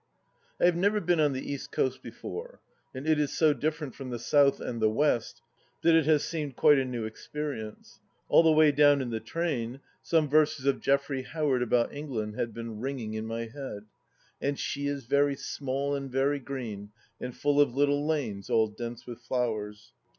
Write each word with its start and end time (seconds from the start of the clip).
I 0.59 0.65
HAVE 0.65 0.77
never 0.77 0.99
been 0.99 1.19
on 1.19 1.33
the 1.33 1.53
East 1.53 1.71
Coast 1.71 2.01
before, 2.01 2.59
and 2.91 3.07
it 3.07 3.19
is 3.19 3.37
so 3.37 3.53
different 3.53 3.93
from 3.93 4.09
the 4.09 4.17
South 4.17 4.59
and 4.59 4.81
the 4.81 4.89
West 4.89 5.43
that 5.83 5.93
it 5.93 6.07
has 6.07 6.23
seemed 6.23 6.55
quite 6.55 6.79
a 6.79 6.85
new 6.85 7.05
experience. 7.05 7.99
All 8.27 8.41
the 8.41 8.51
way 8.51 8.71
down 8.71 9.01
in 9.03 9.11
the 9.11 9.19
train 9.19 9.79
some 10.01 10.27
verses 10.27 10.65
of 10.65 10.79
Geoffrey 10.79 11.21
Howard 11.21 11.61
about 11.61 11.93
England 11.93 12.33
had 12.33 12.51
been 12.51 12.79
ringing 12.79 13.13
in 13.13 13.27
my 13.27 13.45
head:" 13.45 13.83
And 14.41 14.57
she 14.57 14.87
is 14.87 15.05
very 15.05 15.35
small 15.35 15.93
and 15.93 16.09
very 16.11 16.39
green. 16.39 16.89
And 17.19 17.37
full 17.37 17.61
of 17.61 17.75
little 17.75 18.03
lanes 18.03 18.49
all 18.49 18.69
dense 18.69 19.05
with 19.05 19.19
flowers." 19.21 19.93